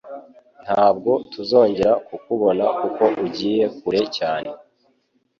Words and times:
Ntabwo 0.63 1.11
tuzongera 1.31 1.91
kukubona 2.07 2.65
kuko 2.81 3.03
ujyiye 3.25 3.65
kure 3.77 4.01
cyane. 4.17 4.49